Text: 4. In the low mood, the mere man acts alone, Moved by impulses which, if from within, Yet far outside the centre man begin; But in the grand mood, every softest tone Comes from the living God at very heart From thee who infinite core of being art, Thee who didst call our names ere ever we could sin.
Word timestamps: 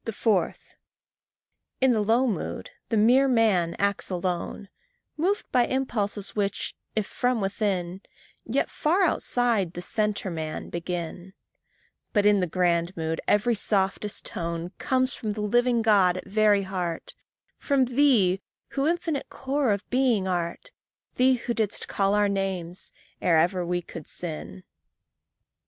4. 0.11 0.55
In 1.79 1.91
the 1.91 2.01
low 2.01 2.25
mood, 2.25 2.71
the 2.89 2.97
mere 2.97 3.27
man 3.27 3.75
acts 3.77 4.09
alone, 4.09 4.67
Moved 5.15 5.45
by 5.51 5.67
impulses 5.67 6.35
which, 6.35 6.75
if 6.95 7.05
from 7.05 7.39
within, 7.39 8.01
Yet 8.43 8.71
far 8.71 9.03
outside 9.03 9.73
the 9.73 9.81
centre 9.83 10.31
man 10.31 10.71
begin; 10.71 11.33
But 12.13 12.25
in 12.25 12.39
the 12.39 12.47
grand 12.47 12.97
mood, 12.97 13.21
every 13.27 13.53
softest 13.53 14.25
tone 14.25 14.71
Comes 14.79 15.13
from 15.13 15.33
the 15.33 15.41
living 15.41 15.83
God 15.83 16.17
at 16.17 16.25
very 16.25 16.63
heart 16.63 17.13
From 17.59 17.85
thee 17.85 18.41
who 18.69 18.87
infinite 18.87 19.29
core 19.29 19.71
of 19.71 19.87
being 19.91 20.27
art, 20.27 20.71
Thee 21.17 21.35
who 21.35 21.53
didst 21.53 21.87
call 21.87 22.15
our 22.15 22.27
names 22.27 22.91
ere 23.21 23.37
ever 23.37 23.63
we 23.63 23.83
could 23.83 24.07
sin. 24.07 24.63